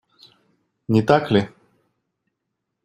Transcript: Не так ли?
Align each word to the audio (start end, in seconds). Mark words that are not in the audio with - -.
Не 0.93 1.03
так 1.09 1.29
ли? 1.35 1.41